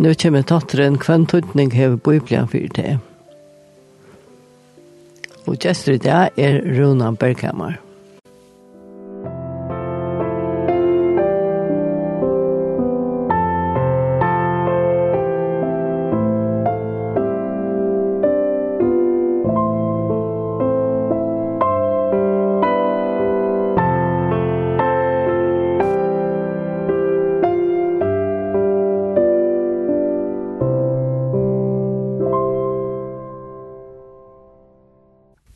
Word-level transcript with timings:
Nå 0.00 0.14
kommer 0.16 0.40
tatteren 0.48 0.94
hvem 0.96 1.26
tøytning 1.28 1.74
hever 1.76 1.98
bøyblia 2.00 2.46
for 2.48 2.72
det. 2.72 2.94
Og 5.44 5.58
gestur 5.60 5.98
i 5.98 6.00
dag 6.00 6.40
er 6.40 6.62
Runa 6.64 7.10
Berghammer. 7.12 7.76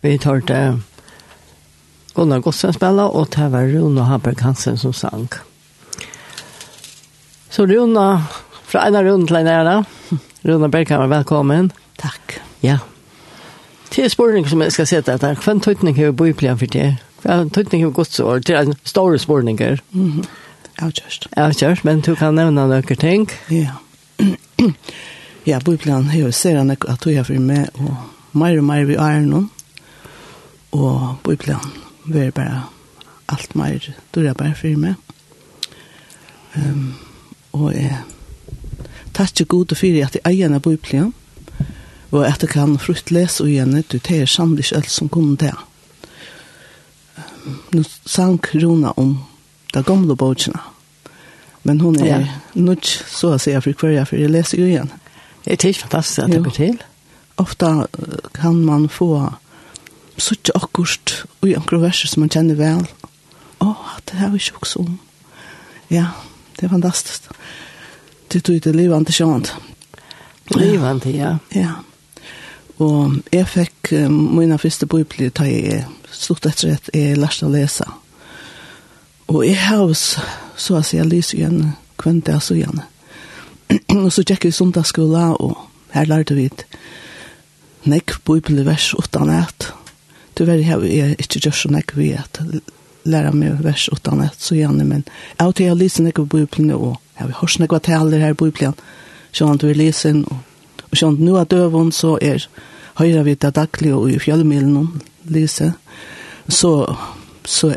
Vi 0.05 0.19
tar 0.19 0.41
det 0.41 0.79
Gunnar 2.15 2.39
Gossen 2.39 2.73
spela, 2.77 3.07
og 3.09 3.31
det 3.33 3.47
var 3.49 3.65
Rune 3.73 4.03
Haberg 4.05 4.43
Hansen 4.45 4.77
som 4.77 4.93
sang. 4.93 5.31
Så 7.49 7.65
Rune, 7.67 8.05
fra 8.69 8.83
ena 8.85 9.01
Rune 9.03 9.25
til 9.27 9.39
en 9.39 9.49
ære, 9.49 9.79
Rune 10.45 10.69
Berghammer, 10.69 11.09
velkommen. 11.09 11.71
Takk. 11.97 12.37
Ja. 12.61 12.77
Til 13.91 14.11
spørning 14.11 14.45
som 14.49 14.61
jeg 14.61 14.77
skal 14.77 14.87
se 14.87 15.01
til 15.01 15.15
dette, 15.15 15.33
hva 15.41 15.57
tøytning 15.65 15.97
har 15.97 16.13
bøyplian 16.13 16.61
for 16.61 16.69
det? 16.77 16.99
Hva 17.25 17.41
tøytning 17.49 17.87
har 17.87 17.97
godsår? 17.97 18.45
Det 18.45 18.59
er 18.61 18.75
store 18.85 19.19
spørninger. 19.19 19.81
Mm 19.93 20.13
-hmm. 20.13 20.29
Avkjørst. 20.85 21.29
Avkjørst, 21.37 21.85
men 21.85 22.01
du 22.01 22.15
kan 22.15 22.35
nevne 22.35 22.69
noen 22.69 22.97
ting. 22.97 23.31
Ja. 23.51 23.71
ja, 25.47 25.59
bøyplian, 25.65 26.05
har 26.05 26.21
jo 26.21 26.31
ser 26.31 26.57
han 26.57 26.71
at 26.71 27.01
du 27.05 27.17
har 27.17 27.25
for 27.25 27.41
meg, 27.41 27.69
og 27.75 27.97
mer 28.33 28.59
og 28.59 28.65
mer 28.65 28.85
vi 28.85 28.95
er 28.95 29.21
noen 29.21 29.51
og 30.75 31.17
Bibelen 31.25 31.61
var 32.05 32.31
bare 32.31 32.63
alt 33.29 33.55
mer 33.55 33.91
dyrbar 34.15 34.55
for 34.59 34.79
meg. 34.79 34.95
Um, 36.57 36.95
og 37.53 37.75
jeg 37.75 38.01
takk 39.15 39.45
god 39.49 39.73
og 39.73 39.79
for 39.79 39.87
at 40.07 40.17
jeg 40.19 40.25
eier 40.27 40.59
Bibelen, 40.59 41.15
og 42.11 42.27
at 42.27 42.43
jeg 42.43 42.51
kan 42.51 42.79
frukt 42.79 43.11
lese 43.11 43.43
og 43.43 43.51
gjerne, 43.51 43.83
du 43.83 43.99
tar 43.99 44.27
sannlig 44.27 44.73
alt 44.73 44.91
som 44.91 45.09
kunne 45.09 45.37
det. 45.37 45.55
Um, 47.17 47.61
nå 47.73 47.85
sang 48.07 48.41
Rona 48.55 48.93
om 48.97 49.19
de 49.75 49.83
gamle 49.83 50.17
bøkene, 50.17 50.59
men 51.63 51.81
hun 51.81 52.01
er 52.01 52.07
ja. 52.07 52.19
nødt, 52.55 52.87
så 52.87 53.35
å 53.35 53.39
si, 53.39 53.55
for 53.55 53.79
hver 53.79 53.95
jeg, 53.95 54.09
for 54.11 54.19
jeg 54.19 54.31
leser 54.31 54.59
jo 54.59 54.67
igjen. 54.67 54.91
Det 55.45 55.55
er 55.55 55.69
ikke 55.69 55.87
fantastisk 55.87 56.19
at 56.25 56.33
det 56.33 56.43
går 56.45 56.59
til. 56.59 56.77
Ofta 57.37 57.87
kan 58.35 58.61
man 58.65 58.89
få 58.89 59.31
sutt 60.21 60.51
akkurat 60.55 61.25
og 61.41 61.49
i 61.49 61.57
akkurat 61.59 61.89
verser 61.89 62.11
som 62.11 62.25
man 62.25 62.33
kjenner 62.33 62.59
vel. 62.59 62.85
Å, 63.63 63.67
oh, 63.67 63.97
det 64.09 64.19
har 64.21 64.33
vi 64.33 64.43
ikke 64.43 64.63
også 64.63 64.85
om. 64.85 64.99
Ja, 65.93 66.11
det 66.57 66.67
er 66.67 66.75
fantastisk. 66.75 67.31
Det 68.33 68.43
tog 68.45 68.61
det 68.63 68.75
livende 68.75 69.13
sjående. 69.13 69.51
Livende, 70.55 71.11
ja. 71.15 71.37
Ja. 71.55 71.77
Og 72.83 73.21
jeg 73.33 73.47
fikk 73.49 73.93
um, 73.95 74.17
mine 74.35 74.59
første 74.59 74.87
bøybler 74.91 75.31
da 75.35 75.47
jeg 75.47 75.85
stod 76.11 76.47
etter 76.49 76.75
at 76.75 76.91
jeg 76.95 77.19
lærte 77.19 77.47
å 77.47 77.53
lese. 77.53 77.87
Og 79.31 79.45
jeg 79.47 79.61
har 79.63 79.87
så 79.95 80.79
å 80.79 80.83
si, 80.83 80.99
jeg 80.99 81.09
lyser 81.09 81.39
igjen 81.39 81.61
kvendt 82.01 82.29
jeg 82.29 82.43
så 82.43 82.57
igjen. 82.59 82.83
og 84.03 84.11
så 84.13 84.25
gikk 84.27 84.49
vi 84.49 84.53
sundagsskolen, 84.55 85.37
og 85.39 85.57
her 85.95 86.11
lærte 86.11 86.37
vi 86.37 86.49
et 86.51 86.67
nekk 87.89 88.19
bøybler 88.27 88.67
vers 88.67 88.91
uten 88.99 89.33
et 89.33 89.71
tyvärr 90.35 90.63
har 90.63 90.85
jag 90.85 90.91
är 90.91 91.09
inte 91.09 91.39
gjort 91.39 91.55
så 91.55 91.69
mycket 91.69 91.97
vi 91.97 92.15
att 92.15 92.41
lära 93.03 93.33
mig 93.33 93.51
vers 93.61 93.89
utan 93.93 94.21
att 94.21 94.41
så 94.41 94.55
gärna 94.55 94.85
men 94.85 95.03
jag 95.37 95.55
till 95.55 95.67
jag 95.67 95.79
läser 95.79 96.11
på 96.11 96.25
Bibeln 96.25 96.71
och 96.71 97.01
jag 97.17 97.25
har 97.25 97.31
hört 97.31 97.59
något 97.59 97.83
taler 97.83 98.19
här 98.19 98.35
på 98.35 98.45
Bibeln 98.45 98.75
så 99.33 99.47
han 99.47 99.57
du 99.57 99.75
lyssnar 99.75 100.25
och 100.25 100.37
och 100.95 100.99
sånt 100.99 101.21
nu 101.21 101.39
att 101.39 101.53
övon 101.53 101.93
så 101.93 102.19
är 102.23 102.49
höra 102.95 103.23
vi 103.23 103.35
det 103.35 103.51
dagliga 103.51 103.97
och 103.97 104.11
i 104.11 104.19
fjällmilen 104.19 105.01
läser 105.23 105.73
så 106.49 106.97
så 107.45 107.75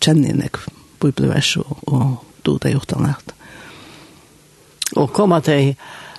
känner 0.00 0.28
jag 0.28 0.36
något 0.36 0.60
bibelvers 1.00 1.56
och, 1.56 1.88
och 1.88 2.24
då 2.42 2.58
det 2.58 2.70
utan 2.70 3.06
ett. 3.06 3.34
och 4.94 5.12
komma 5.12 5.40
till 5.40 5.74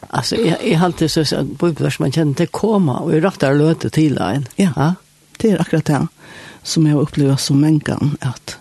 Alltså 0.10 0.36
jag, 0.36 0.68
jag 0.68 0.78
har 0.78 0.86
alltid 0.86 1.12
så 1.12 1.22
att 1.22 1.46
bibelvers 1.46 2.00
man 2.00 2.12
känner 2.12 2.34
till 2.34 2.48
komma 2.48 3.00
och 3.00 3.14
i 3.14 3.20
rattar 3.20 3.54
löte 3.54 3.90
till 3.90 4.18
en. 4.18 4.46
Ja. 4.56 4.70
ja? 4.76 4.94
Det 5.42 5.52
er 5.52 5.62
akkurat 5.62 5.88
det 5.88 6.08
som 6.68 6.86
jeg 6.86 6.96
har 6.96 7.06
opplevd 7.06 7.40
som 7.40 7.60
mengan, 7.62 8.18
at 8.22 8.58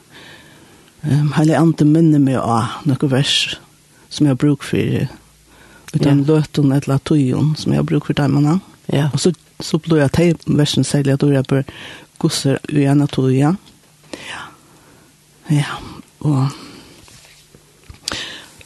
um, 1.03 1.33
hele 1.37 1.59
andre 1.59 1.87
minner 1.89 2.23
meg 2.23 2.39
av 2.39 2.85
noen 2.87 3.11
vers 3.11 3.57
som 4.09 4.27
jeg 4.27 4.37
har 4.37 4.41
brukt 4.41 4.65
for, 4.65 5.09
utan 5.95 6.23
ja. 6.23 6.27
løten 6.29 6.73
eller 6.73 7.03
tøyen 7.03 7.55
som 7.59 7.73
jeg 7.73 7.83
har 7.83 7.89
brukt 7.89 8.07
for 8.07 8.19
dem. 8.19 8.39
Ja. 8.93 9.09
Og 9.13 9.21
så, 9.21 9.33
så 9.61 9.81
ble 9.83 10.03
jeg 10.05 10.13
til 10.15 10.59
versen 10.59 10.85
særlig 10.85 11.17
at 11.17 11.27
jeg 11.27 11.49
bør 11.51 11.65
gosser 12.23 12.61
uen 12.73 13.03
av 13.03 13.11
tøyen. 13.13 13.59
Ja. 14.29 14.45
Ja, 15.51 15.77
og... 16.21 16.49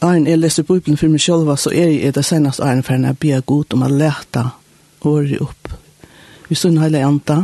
Arne, 0.01 0.31
jeg 0.31 0.39
leser 0.39 0.65
Bibelen 0.65 0.97
for 0.97 1.13
meg 1.13 1.21
selv, 1.21 1.49
så 1.61 1.69
er 1.69 1.91
jeg 1.93 2.15
det 2.15 2.23
seneste 2.25 2.65
Arne 2.65 2.81
for 2.81 2.95
henne, 2.95 3.11
jeg 3.13 3.19
ber 3.21 3.43
god 3.45 3.75
om 3.75 3.83
å 3.85 3.89
lete 3.93 4.47
året 5.05 5.43
opp. 5.45 5.69
Vi 6.49 6.57
stod 6.57 6.79
hele 6.81 7.03
enda, 7.05 7.43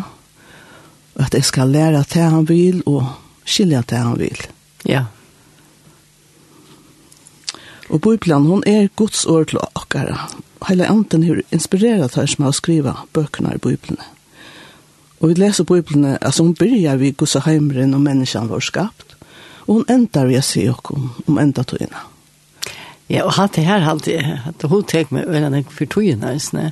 Og 1.18 1.26
at 1.26 1.34
jeg 1.34 1.46
skal 1.50 1.72
lære 1.74 2.06
det 2.14 2.24
han 2.24 2.50
vil, 2.50 2.84
og 2.86 3.06
skilje 3.46 3.84
det 3.90 3.98
han 3.98 4.20
vil. 4.20 4.44
Ja. 4.86 5.06
Og 7.90 8.02
Bibelen, 8.02 8.46
hun 8.46 8.64
er 8.68 8.90
Guds 8.96 9.26
ord 9.26 9.48
til 9.48 9.60
okkara. 9.76 10.28
Hele 10.68 10.88
anten 10.88 11.24
har 11.24 11.42
inspireret 11.52 12.16
her 12.16 12.26
som 12.26 12.46
har 12.46 12.52
skrivet 12.52 13.08
bøkene 13.14 13.56
i 13.56 13.62
Bibelen. 13.62 14.00
Og 15.20 15.30
vi 15.30 15.34
leser 15.34 15.64
Bibelen, 15.64 16.18
altså 16.22 16.44
hun 16.44 16.54
begynner 16.56 16.98
vid 16.98 17.18
Guds 17.18 17.38
heimren 17.46 17.94
og 17.94 18.02
menneskene 18.02 18.50
var 18.50 18.60
skapt, 18.60 19.16
og 19.66 19.80
hun 19.80 19.90
ender 19.90 20.28
vi 20.30 20.38
å 20.38 20.46
si 20.46 20.68
okkom 20.70 21.10
om 21.28 21.40
enda 21.42 21.64
togene. 21.64 22.04
Ja, 23.10 23.24
og 23.24 23.38
hatt 23.38 23.56
det 23.56 23.64
her, 23.66 23.86
hatt 23.88 24.06
det, 24.06 24.20
hatt 24.22 24.62
det 24.62 24.70
hun 24.70 24.84
tek 24.84 25.12
med 25.16 25.28
øynene 25.32 25.64
for 25.72 25.90
tøyene, 25.90 26.36
sånn 26.44 26.70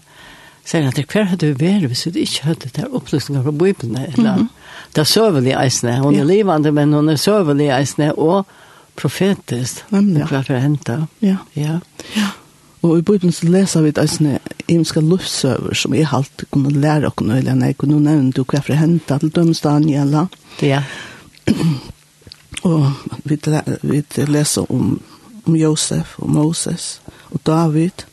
sier 0.66 0.88
at 0.88 1.00
hver 1.12 1.30
hadde 1.30 1.52
vi 1.52 1.66
vært 1.66 1.90
hvis 1.92 2.08
du 2.10 2.20
ikke 2.20 2.50
hadde 2.50 2.72
det 2.76 2.88
opplysninger 2.92 3.44
fra 3.44 3.52
Bibelen, 3.52 3.98
eller 3.98 4.36
mm 4.36 4.42
-hmm. 4.42 4.48
det 4.96 5.02
er 5.02 5.04
søvelig 5.04 5.54
eisene. 5.64 6.00
Hun 6.00 6.14
er 6.16 6.18
ja. 6.18 6.24
livende, 6.24 6.72
men 6.72 6.94
hun 6.94 7.10
er 7.10 7.16
søvelig 7.16 7.70
eisene, 7.70 8.16
og 8.18 8.46
profetisk, 8.96 9.86
mm, 9.92 10.18
ja. 10.18 10.28
klart 10.28 10.50
å 10.50 10.60
hente. 10.60 11.08
Ja. 11.22 11.38
ja. 11.56 11.80
ja. 12.16 12.28
Og 12.82 13.00
i 13.00 13.02
Bibelen 13.02 13.32
så 13.32 13.48
leser 13.48 13.82
vi 13.82 13.94
eisene 13.98 14.40
imenska 14.68 15.00
luftsøver 15.00 15.74
som 15.74 15.94
jeg 15.94 16.08
halt 16.08 16.46
kunne 16.52 16.70
lære 16.70 17.08
oss 17.08 17.22
nøylig, 17.22 17.56
når 17.56 17.66
jeg 17.66 17.78
kunne 17.78 18.00
nevne 18.00 18.32
du 18.32 18.44
hva 18.44 18.62
for 18.62 18.74
hente 18.74 19.20
til 19.20 19.34
dømes 19.36 19.62
Daniela. 19.62 20.28
Ja. 20.62 20.84
og 22.70 22.92
vi, 23.24 23.40
vi 23.82 24.04
leser 24.28 24.72
om, 24.72 25.02
om 25.46 25.56
Josef 25.56 26.20
og 26.20 26.30
Moses 26.30 27.02
og 27.32 27.42
David. 27.46 28.06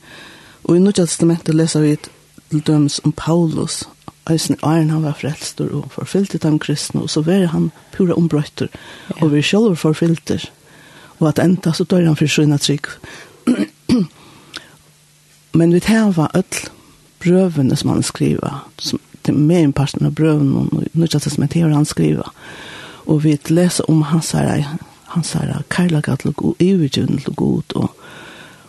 Og 0.64 0.76
i 0.76 0.80
Nødja 0.80 1.04
testamentet 1.04 1.54
leser 1.54 1.84
vi 1.84 1.92
et 1.98 2.10
til 2.52 2.66
dømes 2.66 3.00
om 3.04 3.14
Paulus, 3.16 3.82
eisen 4.30 4.58
æren 4.62 4.92
han 4.92 5.02
var 5.02 5.16
frelster 5.18 5.70
og 5.72 5.90
forfyllte 5.94 6.38
dem 6.38 6.58
kristne, 6.62 7.02
og 7.02 7.10
så 7.10 7.22
var 7.26 7.48
han 7.52 7.70
pura 7.96 8.14
ombrøyter, 8.14 8.68
ja. 9.10 9.22
og 9.22 9.32
vi 9.32 9.42
selv 9.42 9.76
forfylter. 9.76 10.50
Og 11.18 11.28
at 11.28 11.38
enda 11.38 11.72
så 11.72 11.84
dør 11.84 12.06
han 12.06 12.16
for 12.16 12.26
sine 12.26 12.58
trygg. 12.58 12.86
Men 15.58 15.74
vi 15.74 15.80
tar 15.80 16.10
var 16.10 16.30
ødel 16.34 16.70
brøvene 17.22 17.76
som 17.76 17.90
han 17.90 18.02
skriver, 18.02 18.68
som 18.78 19.00
det 19.22 19.32
er 19.32 19.38
mer 19.38 19.62
en 19.62 19.72
parten 19.72 20.06
av 20.06 20.14
brøvene, 20.18 20.58
og 20.58 20.86
nå 20.92 21.06
ikke 21.06 21.20
som 21.20 21.44
jeg 21.46 21.70
han 21.70 21.86
skriver. 21.86 22.26
Og 23.06 23.22
vi 23.24 23.36
leser 23.48 23.90
om 23.90 24.02
hans 24.02 24.32
herre, 24.34 24.78
hans 25.14 25.32
herre, 25.32 25.62
kærlighet 25.70 26.24
til 26.24 26.32
Gud, 26.32 26.54
eviggjønne 26.58 27.20
til 27.20 27.34
Gud, 27.34 27.74
og 27.74 27.94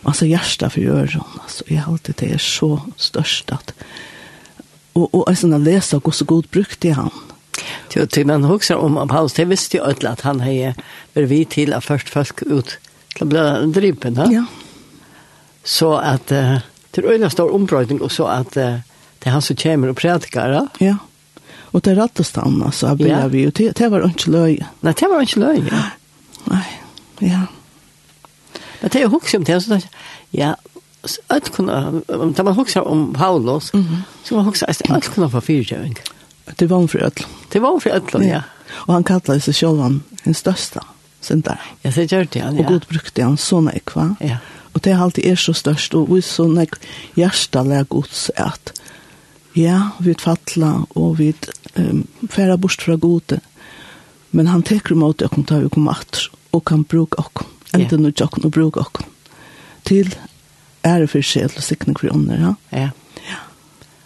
alltså 0.04 0.26
hjärsta 0.26 0.70
för 0.70 0.80
öron 0.80 1.24
alltså 1.42 1.64
jag 1.66 1.82
har 1.82 1.92
alltid 1.92 2.14
det 2.18 2.32
är 2.32 2.38
så 2.38 2.82
störst 2.96 3.52
att 3.52 3.74
och 4.92 5.14
och 5.14 5.28
alltså 5.28 5.46
när 5.46 5.58
läsa 5.58 6.00
hur 6.04 6.10
så 6.10 6.24
god 6.24 6.46
brukt 6.50 6.84
i 6.84 6.90
han. 6.90 7.10
Till 7.88 8.08
till 8.08 8.26
man 8.26 8.44
huxar 8.44 8.76
om 8.76 9.08
Paulus 9.08 9.32
det 9.32 9.44
visste 9.44 9.76
ju 9.76 9.82
öll 9.82 10.06
att 10.06 10.20
han 10.20 10.40
heje 10.40 10.74
ber 11.12 11.22
vi 11.22 11.44
till 11.44 11.72
att 11.72 11.84
först 11.84 12.08
folk 12.08 12.42
ut 12.42 12.78
till 13.14 13.26
bli 13.26 13.66
dripen 13.66 14.14
va 14.14 14.28
ja. 14.32 14.44
Så 15.64 15.94
att 15.94 16.32
uh, 16.32 16.58
till 16.90 17.04
ölla 17.04 17.30
stor 17.30 17.54
ombrötning 17.54 18.00
och 18.00 18.12
så 18.12 18.24
att 18.24 18.56
uh, 18.56 18.76
det 19.18 19.30
han 19.30 19.42
så 19.42 19.56
kommer 19.56 19.88
och 19.88 19.96
predikar 19.96 20.68
ja. 20.78 20.96
Och 21.74 21.80
det 21.80 21.94
rätta 21.94 22.24
stanna 22.24 22.72
så 22.72 22.94
blir 22.94 23.28
vi 23.28 23.38
ju 23.38 23.50
det 23.50 23.88
var 23.88 24.04
inte 24.04 24.30
löj 24.30 24.66
nej 24.80 24.94
det 24.98 25.06
var 25.06 25.20
inte 25.20 25.40
ja. 25.70 25.76
nej. 26.44 26.82
Ja. 27.18 27.40
Men 28.84 28.90
det 28.92 29.02
är 29.02 29.08
hukse 29.08 29.36
om 29.36 29.44
det 29.44 29.60
så 29.60 29.80
ja, 30.30 30.56
att 31.26 31.52
kunna 31.52 31.88
om 32.08 32.34
man 32.38 32.58
också 32.58 32.80
om 32.80 33.14
Paulus 33.14 33.72
så 34.24 34.34
man 34.34 34.48
också 34.48 34.66
att 34.68 35.14
kunna 35.14 35.30
få 35.30 35.40
fyrtjöring. 35.40 35.94
Det 36.56 36.66
var 36.66 36.86
för 36.86 36.98
öll. 36.98 37.26
Det 37.48 37.60
var 37.60 37.80
för 37.80 37.90
öll, 37.90 38.26
ja. 38.26 38.42
Och 38.70 38.92
han 38.92 39.04
kallade 39.04 39.40
sig 39.40 39.54
själv 39.54 40.00
den 40.24 40.34
största 40.34 40.84
syndaren. 41.20 41.58
Ja, 41.82 41.90
det 41.94 42.12
gör 42.12 42.28
det, 42.32 42.38
ja. 42.38 42.50
Och 42.50 42.66
Gud 42.66 42.84
brukte 42.88 43.22
han 43.22 43.36
såna 43.36 43.72
ekva. 43.72 44.16
Ja. 44.20 44.36
Och 44.72 44.80
det 44.80 44.92
alltid 44.92 45.24
är 45.24 45.36
så 45.36 45.54
størst, 45.54 45.94
og 45.94 46.14
vi 46.14 46.22
så 46.22 46.46
när 46.48 46.68
hjärta 47.14 47.62
lär 47.62 47.84
Guds 47.90 48.30
att 48.36 48.80
ja, 49.52 49.90
vi 49.98 50.14
fattla 50.14 50.86
och 50.88 51.20
vi 51.20 51.34
um, 51.74 52.06
färra 52.30 52.56
bort 52.56 52.82
fra 52.82 52.96
gode, 52.96 53.40
Men 54.30 54.46
han 54.46 54.62
täcker 54.62 54.92
imot 54.92 55.18
det, 55.18 55.24
og 55.24 55.62
vi 55.62 55.68
kommer 55.68 55.90
att 55.90 56.28
och 56.50 56.66
kan 56.66 56.82
bruka 56.82 57.16
och 57.22 57.53
enten 57.74 58.00
yeah. 58.00 58.10
og 58.10 58.14
tjokken 58.14 58.44
og 58.48 58.52
bruk 58.52 58.76
okken, 58.76 59.06
til 59.84 60.14
ære 60.84 61.08
for 61.08 61.24
sjel 61.24 61.52
og 61.56 61.62
sikning 61.62 61.98
for 62.00 62.14
ånder, 62.14 62.40
ja. 62.40 62.54
Ja. 62.72 62.90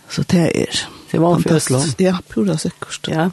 Så 0.09 0.23
det 0.23 0.51
er 0.55 0.89
Det 1.13 1.21
var 1.21 1.39
fantastisk. 1.39 2.01
Ja, 2.01 2.17
pura 2.29 2.57
sikkert. 2.57 3.09
Ja. 3.09 3.29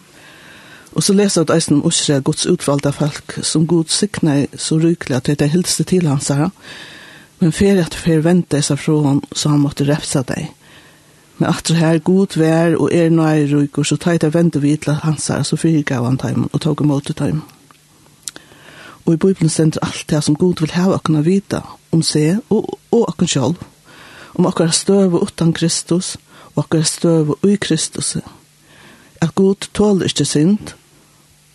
Og 0.96 1.04
så 1.04 1.14
leser 1.14 1.42
jeg 1.42 1.50
at 1.50 1.56
eisen 1.56 1.76
om 1.76 1.86
Osre, 1.86 2.22
Guds 2.22 2.46
utvalgte 2.48 2.92
folk, 2.92 3.40
som 3.44 3.68
Gud 3.68 3.92
sikner 3.92 4.46
så 4.58 4.78
rykelig 4.80 5.18
at 5.18 5.26
det 5.26 5.42
er 5.42 5.52
hilse 5.52 5.84
til 5.84 6.08
hans 6.08 6.28
her. 6.28 6.50
Men 7.40 7.52
fer 7.52 7.82
at 7.84 7.96
fer 7.96 8.24
vente 8.24 8.62
seg 8.64 8.80
fra 8.80 9.02
han, 9.04 9.20
så 9.36 9.52
han 9.52 9.60
måtte 9.60 9.88
repsa 9.88 10.24
deg. 10.24 10.54
Men 11.38 11.50
at 11.50 11.68
det 11.68 11.76
her 11.76 12.00
god 12.00 12.38
vær 12.40 12.78
og 12.80 12.94
er 12.94 13.10
nøy 13.10 13.44
nøyrykker, 13.44 13.84
så 13.84 13.98
tar 14.00 14.16
jeg 14.22 14.34
vente 14.34 14.62
vidt 14.62 14.88
til 14.88 14.94
hans 15.04 15.28
her, 15.28 15.44
så 15.44 15.60
fyrgav 15.60 16.06
han 16.06 16.18
teimen 16.18 16.50
og 16.54 16.62
tog 16.62 16.82
imot 16.82 17.12
teimen. 17.16 17.44
Og 19.06 19.14
i 19.14 19.18
Bibelen 19.18 19.50
stender 19.50 19.84
alt 19.86 20.06
det 20.10 20.24
som 20.24 20.36
Gud 20.36 20.60
vil 20.60 20.74
hava 20.74 20.98
okkona 20.98 21.22
vita 21.26 21.62
om 21.94 22.02
seg 22.04 22.42
og, 22.50 22.80
og 22.92 23.10
okkon 23.12 23.30
sjálf. 23.30 23.62
Om 24.36 24.50
okkar 24.50 24.74
støve 24.76 25.22
utan 25.22 25.54
Kristus 25.54 26.16
og 26.56 26.66
okkar 26.66 26.84
støve 26.90 27.38
ui 27.44 27.56
Kristus. 27.62 28.18
At 29.22 29.36
Gud 29.36 29.70
tåler 29.74 30.10
ikke 30.10 30.26
synd 30.26 30.74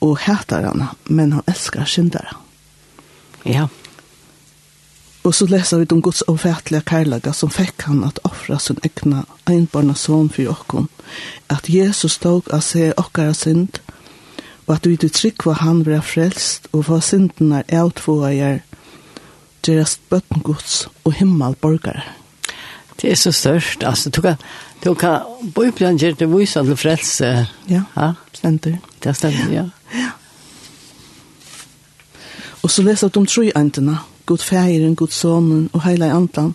og 0.00 0.18
hætar 0.24 0.64
hana, 0.64 0.94
men 1.04 1.32
han 1.32 1.44
elskar 1.50 1.84
syndara. 1.84 2.38
Ja. 3.44 3.66
Og 5.24 5.34
så 5.34 5.46
leser 5.46 5.78
vi 5.78 5.86
om 5.92 6.00
Guds 6.02 6.22
avfætliga 6.22 6.80
kærlaga 6.86 7.32
som 7.36 7.50
fekk 7.52 7.84
han 7.90 8.04
at 8.06 8.22
offra 8.24 8.58
sin 8.58 8.80
egna 8.84 9.26
einbarna 9.48 9.94
son 9.94 10.30
for 10.30 10.48
okkon. 10.48 10.88
At 11.50 11.68
Jesus 11.68 12.18
tog 12.18 12.48
av 12.54 12.64
seg 12.64 12.94
okkara 12.96 13.34
synd 13.36 13.82
og 14.70 14.76
at 14.76 14.86
vi 14.86 14.94
du 14.94 15.08
tryggva 15.10 15.56
han 15.58 15.80
vera 15.82 15.98
frelst 15.98 16.68
og 16.70 16.84
få 16.86 17.00
syndenar 17.02 17.64
outfåar 17.74 18.60
deres 19.66 19.96
bøttengods 20.10 20.84
og 21.04 21.16
himmel 21.18 21.56
borgare. 21.58 22.04
Det 23.00 23.10
er 23.10 23.18
så 23.18 23.32
størst, 23.32 23.82
altså, 23.82 24.10
du 24.10 24.20
kan, 24.20 24.36
du 24.84 24.94
kan, 24.94 25.26
Bibelen 25.42 25.98
gjør 25.98 26.14
det 26.14 26.30
viser 26.30 26.62
til 26.62 26.76
frelse. 26.76 27.32
Ja, 27.68 27.82
ja? 27.96 28.12
stender. 28.32 28.78
Det 29.02 29.16
stender, 29.16 29.50
ja. 29.50 29.66
ja. 29.94 30.10
Og 32.62 32.70
så 32.70 32.86
leser 32.86 33.08
de 33.08 33.26
tre 33.26 33.50
antene, 33.54 33.98
Gud 34.26 34.38
fægeren, 34.38 34.94
Gud 34.96 35.10
sonen 35.10 35.70
og 35.72 35.82
heila 35.82 36.14
antan, 36.14 36.54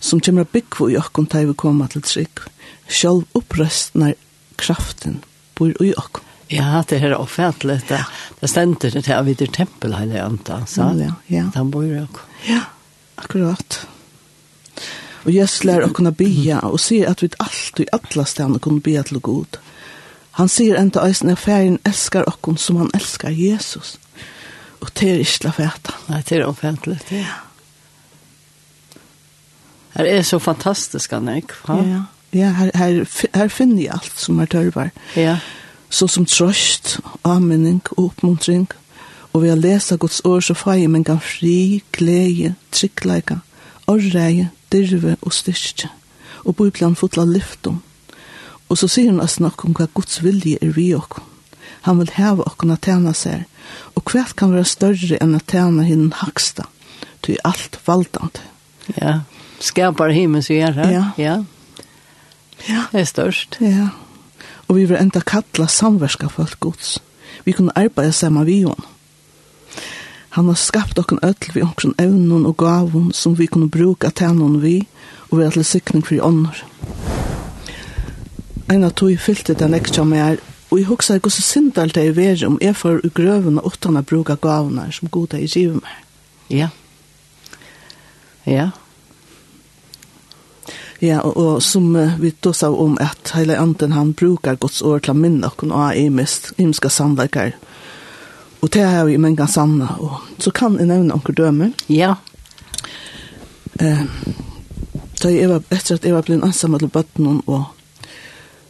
som 0.00 0.20
kommer 0.20 0.42
å 0.42 0.50
bygge 0.50 0.90
i 0.90 0.98
okken 0.98 1.30
til 1.30 1.52
vi 1.52 1.54
kommer 1.54 1.86
til 1.86 2.02
trygg. 2.02 2.48
Selv 2.88 3.22
opprøstner 3.34 4.18
kraften 4.58 5.20
bor 5.54 5.70
i 5.78 5.94
okken. 5.94 6.25
Ja, 6.48 6.84
det 6.88 7.02
er 7.02 7.16
oppfattelig. 7.16 7.80
Det, 7.88 7.98
det 8.40 8.50
stender 8.50 8.90
det 8.94 9.04
til 9.04 9.24
vid 9.26 9.34
videre 9.34 9.52
tempel 9.52 9.96
hele 9.98 10.22
anta, 10.22 10.60
sa 10.70 10.92
mm, 10.92 11.00
ja, 11.02 11.12
ja. 11.32 11.44
Den 11.54 11.70
bor 11.74 11.84
jo 11.84 12.06
Ja, 12.46 12.62
akkurat. 13.16 13.80
Og 15.26 15.32
Jesus 15.34 15.64
lærer 15.66 15.88
å 15.88 15.94
kunne 15.94 16.14
bia, 16.14 16.60
og 16.62 16.78
sier 16.80 17.10
at 17.10 17.22
vi 17.22 17.32
alltid 17.42 17.88
i 17.88 17.94
alle 17.96 18.26
stedene 18.30 18.62
kunne 18.62 18.80
bia 18.80 19.02
til 19.02 19.18
god. 19.18 19.58
Han 20.38 20.48
sier 20.52 20.78
enda 20.78 21.02
eisen 21.08 21.32
at 21.32 21.42
ferien 21.42 21.80
elskar 21.88 22.28
okkon 22.30 22.58
som 22.60 22.78
han 22.78 22.92
elskar 22.94 23.34
Jesus. 23.34 23.96
Og 24.84 24.92
det 25.00 25.10
er 25.10 25.24
ikke 25.24 25.48
la 25.48 25.54
fæta. 25.56 25.96
Nei, 26.12 26.22
det 26.28 26.38
er 26.38 26.46
oppfattelig, 26.46 27.00
det 27.10 27.24
ja. 27.24 27.40
Her 29.96 30.10
er 30.12 30.22
så 30.28 30.38
fantastisk, 30.38 31.12
Annik. 31.16 31.56
Ja, 31.66 31.74
Ja, 31.88 32.00
ja 32.36 32.50
her, 32.52 32.70
her, 32.76 33.04
her 33.34 33.48
finner 33.48 33.82
jeg 33.82 33.94
alt 33.96 34.12
som 34.20 34.38
er 34.44 34.50
tørvar. 34.52 34.92
Ja 35.16 35.38
så 35.96 36.08
som 36.08 36.26
trøst, 36.28 36.98
anmenning 37.24 37.80
og 37.96 38.10
oppmuntring. 38.10 38.66
Og 39.32 39.44
ved 39.44 39.54
å 39.54 39.60
lese 39.60 39.96
Guds 40.00 40.20
ord 40.28 40.44
så 40.44 40.56
får 40.56 40.80
jeg 40.82 40.92
meg 40.92 41.08
fri, 41.24 41.82
glede, 41.92 42.54
tryggleika, 42.72 43.40
orreie, 43.88 44.50
dirve 44.72 45.16
og 45.22 45.32
styrke. 45.32 45.88
Og 46.44 46.56
Bibelen 46.56 46.96
fotla 46.96 47.24
lyftom. 47.24 47.80
Og 48.68 48.78
så 48.78 48.88
sier 48.90 49.12
han 49.12 49.22
oss 49.22 49.38
nok 49.40 49.64
om 49.64 49.74
hva 49.76 49.88
Guds 49.94 50.20
vilje 50.24 50.58
er 50.62 50.72
vi 50.76 50.90
okk. 50.96 51.20
Han 51.86 52.00
vil 52.02 52.12
heve 52.16 52.44
okk 52.46 52.66
å 52.66 52.78
tjene 52.82 53.12
seg. 53.14 53.44
Og 53.94 54.10
hva 54.10 54.24
kan 54.36 54.52
være 54.52 54.68
større 54.68 55.18
enn 55.22 55.36
å 55.38 55.44
tjene 55.44 55.86
henne 55.86 56.22
haksta. 56.22 56.66
til 57.26 57.38
alt 57.44 57.80
valdant. 57.86 58.38
Ja, 59.00 59.20
skapar 59.58 60.12
himmels 60.14 60.46
gjør 60.46 60.76
Ja. 60.92 61.04
Ja. 61.18 61.44
Ja. 62.68 62.86
Det 62.92 63.00
er 63.00 63.04
størst. 63.04 63.56
Ja 63.60 63.88
og 64.68 64.76
vi 64.76 64.84
vil 64.84 64.98
enda 65.00 65.20
kalla 65.20 65.66
samverska 65.66 66.28
folk 66.28 66.60
gods. 66.60 66.98
Vi 67.44 67.52
kunne 67.52 67.74
arbeida 67.76 68.12
saman 68.12 68.46
vi 68.46 68.62
hon. 68.62 68.84
Han 70.36 70.48
har 70.48 70.54
skapt 70.54 70.98
okken 70.98 71.18
öll 71.22 71.52
vi 71.54 71.62
okken 71.62 71.94
evnen 71.98 72.46
og 72.46 72.56
gavun 72.56 73.12
som 73.12 73.38
vi 73.38 73.46
kunne 73.46 73.70
bruka 73.70 74.10
tennon 74.10 74.60
vi, 74.62 74.86
og 75.30 75.38
vi 75.38 75.44
er 75.44 75.50
til 75.50 75.64
sikning 75.64 76.06
for 76.06 76.20
ånder. 76.20 76.64
Ein 78.68 78.84
av 78.84 78.92
tog 78.98 79.18
fyllte 79.18 79.54
den 79.54 79.74
ekstra 79.74 80.04
mer, 80.04 80.36
og 80.70 80.78
jeg 80.78 80.86
husker 80.86 81.20
hvordan 81.22 81.46
sindalt 81.46 81.94
det 81.94 82.06
er 82.06 82.12
veri 82.12 82.44
om 82.44 82.58
jeg 82.60 82.76
får 82.76 83.00
i 83.06 83.08
grøvene 83.14 83.62
utan 83.62 83.70
åttan 83.70 84.00
å 84.00 84.02
bruka 84.02 84.36
gavene 84.36 84.88
som 84.92 85.08
goda 85.08 85.38
i 85.38 85.46
givet 85.46 85.80
meg. 85.80 86.02
Ja. 86.50 86.68
Ja. 88.44 88.70
Ja, 90.98 91.20
og, 91.20 91.36
og 91.36 91.62
som 91.62 91.96
uh, 91.96 92.20
vi 92.20 92.32
då 92.40 92.52
sa 92.52 92.70
om 92.70 92.96
at 93.00 93.32
hele 93.34 93.58
anden 93.58 93.92
han 93.92 94.12
brukar 94.12 94.56
Guds 94.56 94.82
ord 94.82 95.02
til 95.04 95.12
å 95.12 95.18
minne 95.18 95.50
og 95.50 95.72
av 95.72 95.96
imest, 95.96 96.52
imska 96.56 96.88
samverkar. 96.88 97.52
Og 98.60 98.72
det 98.72 98.84
har 98.84 99.04
vi 99.04 99.18
mange 99.20 99.46
sanna. 99.46 99.96
Og, 100.00 100.22
så 100.38 100.50
kan 100.50 100.78
jeg 100.78 100.88
nevne 100.88 101.12
noen 101.12 101.36
døme. 101.36 101.72
Ja. 101.88 102.14
Eh, 103.80 104.04
da 105.22 105.30
jeg 105.30 105.50
var, 105.50 105.62
etter 105.70 105.98
at 105.98 106.04
jeg 106.04 106.14
var 106.16 106.24
blitt 106.24 106.44
ansam 106.44 106.78
til 106.78 106.88
bøtten 106.88 107.42
og 107.46 107.66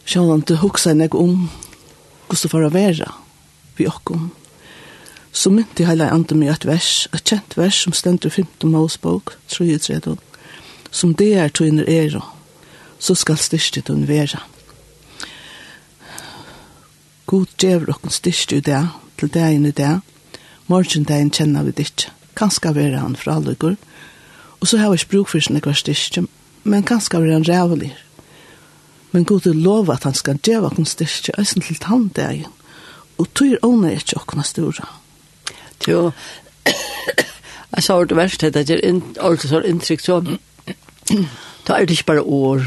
sjålan 0.07 0.43
til 0.43 0.59
huksa 0.63 0.95
jeg 0.95 1.15
om 1.15 1.49
hvordan 2.27 2.51
for 2.51 2.67
å 2.67 2.75
være 2.75 3.07
vi 3.77 3.87
okkom. 3.87 4.31
Så 5.33 5.51
mynte 5.53 5.85
hele 5.87 6.09
anden 6.11 6.41
med 6.41 6.51
et 6.51 6.65
vers, 6.67 7.09
et 7.15 7.25
kjent 7.29 7.57
vers 7.59 7.83
som 7.85 7.93
stender 7.93 8.31
i 8.31 8.31
15 8.31 8.71
Mosebok, 8.73 9.37
tror 9.53 9.67
jeg, 9.69 9.83
tror 9.85 9.95
jeg, 9.95 10.19
som 10.91 11.15
det 11.15 11.33
er 11.35 11.49
tøyner 11.49 11.89
er, 11.89 12.21
så 12.99 13.15
skal 13.15 13.39
styrste 13.41 13.83
tøyne 13.83 14.09
være. 14.09 14.41
God 17.27 17.47
djever 17.59 17.91
okken 17.91 18.11
styrste 18.15 18.57
i 18.57 18.63
det, 18.63 18.85
til 19.19 19.33
dagen 19.35 19.67
i 19.67 19.75
det, 19.75 20.01
morgen 20.67 21.05
dagen 21.05 21.31
kjenner 21.31 21.67
vi 21.67 21.75
det 21.75 21.89
ikke. 21.91 22.13
Kanskje 22.37 22.75
være 22.77 23.01
han 23.01 23.17
fra 23.17 23.39
alle 23.41 23.55
går, 23.55 23.77
og 24.61 24.69
så 24.69 24.79
har 24.79 24.91
vi 24.91 25.01
ikke 25.01 25.15
bruk 25.15 25.31
for 25.33 25.43
sånne 25.43 25.63
ekvar 25.63 25.79
styrste, 25.79 26.27
men 26.65 26.87
kanskje 26.87 27.21
være 27.23 27.39
han 27.39 27.49
rævelig. 27.49 27.95
Men 29.13 29.25
god 29.25 29.47
er 29.47 29.59
lov 29.59 29.91
at 29.91 30.05
han 30.05 30.15
skal 30.15 30.39
djeva 30.39 30.71
okken 30.71 30.87
styrste, 30.87 31.33
og 31.39 31.49
sånn 31.49 31.65
til 31.65 31.83
han 31.89 32.09
dagen, 32.15 32.53
og 33.19 33.31
tøyr 33.35 33.59
åne 33.65 33.91
er 33.91 34.03
ikke 34.03 34.21
okken 34.21 34.45
store. 34.45 34.87
Jo, 35.89 36.11
jeg 36.67 37.83
sa 37.85 37.99
det 38.05 38.17
verst, 38.17 38.41
det 38.41 38.57
er 38.57 38.77
ikke 38.77 39.21
ordentlig 39.21 39.51
så 39.51 39.63
inntrykk 39.65 40.05
som 40.05 40.37
Da 41.67 41.77
er 41.77 41.87
det 41.87 41.97
ikke 41.97 42.13
bare 42.13 42.23
år. 42.23 42.67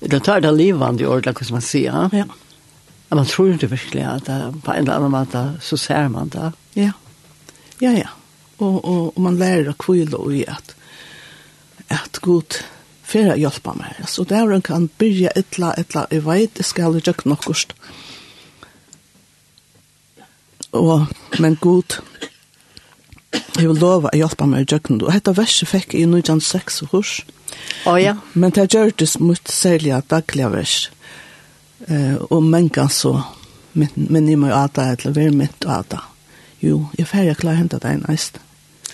Da 0.00 0.20
tar 0.24 0.40
det 0.40 0.54
livende 0.56 1.08
år, 1.08 1.20
det 1.24 1.34
hva 1.36 1.48
man 1.52 1.64
sier. 1.64 1.92
Ja. 2.12 2.24
ja. 2.24 2.26
Man 3.10 3.28
tror 3.28 3.54
ikke 3.54 3.70
virkelig 3.72 4.04
at 4.04 4.26
det, 4.26 4.38
på 4.64 4.72
en 4.72 4.84
eller 4.84 4.98
annen 4.98 5.12
måte 5.12 5.42
så 5.64 5.76
ser 5.80 6.08
man 6.12 6.28
det. 6.32 6.50
Ja, 6.76 6.92
ja, 7.80 7.92
ja. 7.94 8.10
Og, 8.58 8.84
og, 8.84 9.04
og 9.16 9.22
man 9.22 9.38
lærer 9.38 9.70
å 9.70 9.78
kvile 9.78 10.18
og 10.18 10.34
i 10.34 10.42
at, 10.50 10.74
at 11.94 12.18
Gud 12.24 12.58
fyrir 13.08 13.38
hjelpa 13.38 13.72
meg. 13.78 14.02
Så 14.10 14.26
der 14.28 14.50
hun 14.50 14.64
kan 14.64 14.88
byrja 15.00 15.32
etla, 15.38 15.72
etla, 15.78 16.04
jeg 16.10 16.24
vet, 16.26 16.58
jeg 16.58 16.68
skal 16.68 16.98
gjøre 16.98 17.30
nokkost. 17.30 17.72
Og, 20.76 21.06
men 21.40 21.56
Gud, 21.62 22.00
Jeg 23.58 23.66
vil 23.66 23.80
lova 23.80 24.12
å 24.12 24.18
hjelpe 24.18 24.46
meg 24.46 24.64
i 24.64 24.68
djøkken. 24.70 25.00
Og 25.02 25.10
dette 25.12 25.34
verset 25.36 25.68
fikk 25.68 25.94
jeg 25.94 26.06
i 26.06 26.10
1906 26.10 26.82
hos. 26.92 27.16
Å 27.88 27.96
ja. 27.98 28.14
Men 28.34 28.54
det 28.54 28.68
gjør 28.74 28.92
det 28.98 29.08
mot 29.20 29.50
særlig 29.50 29.96
daglige 30.10 30.52
vers. 30.52 30.76
Eh, 31.88 32.16
og 32.30 32.42
mennesker 32.44 32.88
så 32.92 33.16
men 33.74 34.28
jeg 34.28 34.38
må 34.38 34.50
jo 34.50 34.56
ata, 34.58 34.88
eller 34.92 35.14
være 35.14 35.34
mitt 35.34 35.64
og 35.66 35.72
ata. 35.78 36.02
Jo, 36.62 36.88
jeg 36.98 37.06
får 37.06 37.28
jeg 37.28 37.40
klare 37.42 37.60
hentet 37.60 37.84
deg 37.84 37.98
en 37.98 38.06
eist. 38.10 38.40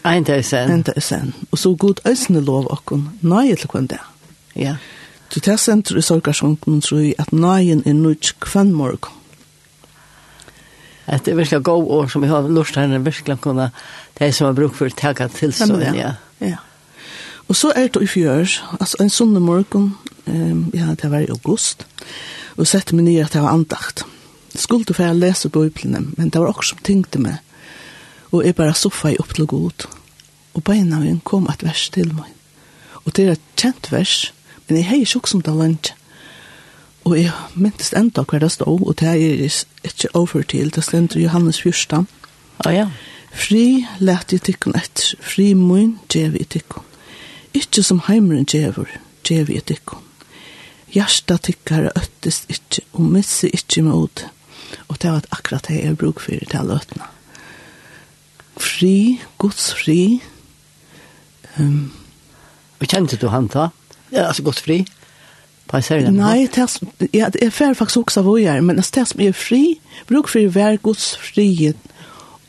Ein 0.04 0.26
dag 0.28 0.44
sen. 0.44 0.70
Ein 0.70 0.84
til 0.84 1.00
sen. 1.02 1.32
Og 1.50 1.58
så 1.58 1.74
god 1.74 2.02
eisende 2.04 2.42
lov 2.44 2.66
okken. 2.72 3.08
nøye 3.22 3.56
til 3.56 3.68
kvann 3.68 3.86
det. 3.86 4.00
Ja. 4.54 4.76
Du 5.34 5.40
tar 5.40 5.56
senter 5.56 5.96
i 5.96 6.02
sorgarsjonken, 6.02 6.80
tror 6.80 7.00
jeg, 7.00 7.14
at 7.18 7.32
nøyen 7.32 7.82
er 7.86 7.92
nødt 7.92 8.34
kvann 8.40 8.72
morgen 8.72 9.12
det 11.06 11.28
är 11.28 11.34
virkelig 11.34 11.62
gå 11.62 11.72
år 11.72 12.06
som 12.08 12.22
vi 12.22 12.28
har 12.28 12.48
lust 12.48 12.76
henne 12.76 12.98
verkligen 12.98 13.38
kunna 13.38 13.70
det 14.18 14.32
som 14.32 14.46
har 14.46 14.52
bruk 14.52 14.74
för 14.74 14.86
å 14.86 14.90
tacka 14.90 15.28
till 15.28 15.52
så 15.52 15.80
ja. 15.80 15.94
ja. 15.94 16.14
Ja. 16.38 16.56
Och 17.46 17.56
så 17.56 17.72
er 17.76 17.88
det 17.88 18.02
i 18.02 18.06
fjør, 18.06 18.48
alltså 18.80 18.96
en 19.02 19.10
söndag 19.10 19.40
morgen, 19.40 19.94
ehm 20.26 20.70
ja, 20.74 20.94
det 21.02 21.10
var 21.10 21.20
i 21.20 21.30
august. 21.30 21.86
Och 22.56 22.68
sette 22.68 22.94
mig 22.94 23.04
ner 23.04 23.24
att 23.24 23.32
det 23.32 23.40
var 23.40 23.48
andakt. 23.48 24.04
Skulle 24.54 24.84
til 24.84 25.04
å 25.04 25.12
läsa 25.12 25.48
bøyplene, 25.48 26.00
men 26.16 26.28
det 26.28 26.40
var 26.40 26.48
också 26.48 26.68
som 26.74 26.78
tenkte 26.78 27.18
mig. 27.18 27.36
Och 28.30 28.46
är 28.46 28.52
bara 28.52 28.74
soffa 28.74 29.10
i 29.10 29.16
upp 29.16 29.34
till 29.34 29.46
god. 29.46 29.84
Och 30.52 30.64
på 30.64 30.72
en 30.72 31.20
kom 31.20 31.48
et 31.48 31.62
vers 31.62 31.90
till 31.90 32.12
mig. 32.12 32.32
Och 32.88 33.12
det 33.12 33.26
är 33.26 33.32
et 33.32 33.40
känt 33.56 33.92
vers, 33.92 34.32
men 34.66 34.76
jeg 34.76 34.86
har 34.86 34.96
ikke 34.96 35.18
också 35.18 35.30
som 35.30 35.42
det 35.42 35.50
långt. 35.50 35.94
Og 37.04 37.18
jeg 37.20 37.32
mintes 37.60 37.92
enda 37.96 38.24
hva 38.24 38.40
det 38.40 38.50
stod, 38.54 38.80
og 38.80 38.96
det 39.00 39.08
er 39.10 39.42
ikke 39.84 40.12
over 40.16 40.42
til, 40.48 40.70
det 40.72 40.84
stender 40.86 41.20
Johannes 41.20 41.60
14. 41.60 42.06
Å 42.64 42.64
oh, 42.64 42.72
ja. 42.72 42.86
Fri 43.34 43.84
let 43.98 44.32
i 44.32 44.38
tikkun 44.38 44.76
etter, 44.78 45.18
fri 45.20 45.50
mun 45.58 45.98
djev 46.12 46.38
i 46.38 46.46
tikkun. 46.48 46.86
Ikke 47.54 47.82
som 47.84 48.00
heimeren 48.06 48.46
djevur, 48.48 48.88
djev 49.26 49.50
i 49.52 49.60
tikkun. 49.60 50.00
Hjärsta 50.94 51.36
tikkare 51.42 51.90
øttest 51.98 52.46
ikke, 52.48 52.84
og 52.94 53.10
missi 53.16 53.50
ikke 53.52 53.82
mot. 53.82 54.24
Og 54.88 55.00
det 55.02 55.10
var 55.10 55.26
akkurat 55.34 55.66
det 55.68 55.80
jeg 55.82 55.98
bruk 55.98 56.22
for 56.22 56.38
til 56.38 56.60
alle 56.60 56.78
øttene. 56.78 57.10
Fri, 58.54 59.20
gods 59.42 59.72
fri. 59.74 60.22
Um, 61.58 61.90
og 62.78 62.86
kjente 62.86 63.18
du 63.18 63.28
han 63.34 63.50
da? 63.50 63.68
Ja, 64.14 64.28
altså 64.28 64.46
gods 64.46 64.62
fri? 64.62 64.84
på 65.68 65.80
særlig? 65.80 66.12
Nei, 66.12 66.46
det 66.54 66.58
er, 66.58 67.08
ja, 67.14 67.28
jeg 67.40 67.52
fer 67.52 67.74
faktisk 67.74 68.04
også 68.04 68.22
av 68.22 68.30
å 68.30 68.36
gjøre, 68.38 68.62
men 68.62 68.78
det 68.78 68.86
er 68.98 69.08
som 69.08 69.22
er 69.24 69.32
fri, 69.36 69.78
bruk 70.08 70.28
for 70.28 70.44
å 70.44 70.52
være 70.54 70.82
Guds 70.84 71.14
frihet, 71.20 71.78